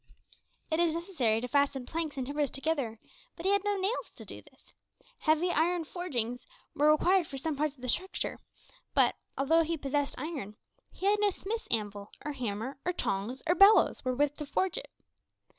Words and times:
It 0.71 0.79
is 0.79 0.95
necessary 0.95 1.41
to 1.41 1.47
fasten 1.47 1.85
planks 1.85 2.17
and 2.17 2.25
timbers 2.25 2.49
together, 2.49 2.97
but 3.35 3.45
he 3.45 3.51
had 3.51 3.63
no 3.63 3.77
nails 3.77 4.09
to 4.15 4.25
do 4.25 4.41
this. 4.41 4.73
Heavy 5.19 5.51
iron 5.51 5.85
forgings 5.85 6.47
were 6.73 6.89
required 6.91 7.27
for 7.27 7.37
some 7.37 7.55
parts 7.55 7.75
of 7.75 7.83
the 7.83 7.87
structure, 7.87 8.39
but, 8.95 9.15
although 9.37 9.61
he 9.61 9.77
possessed 9.77 10.15
iron, 10.17 10.55
he 10.91 11.05
had 11.05 11.19
no 11.19 11.29
smith's 11.29 11.67
anvil, 11.67 12.09
or 12.25 12.31
hammer, 12.31 12.79
or 12.83 12.93
tongs, 12.93 13.43
or 13.45 13.53
bellows, 13.53 14.03
wherewith 14.03 14.33
to 14.37 14.45
forge 14.47 14.75
it. 14.79 14.89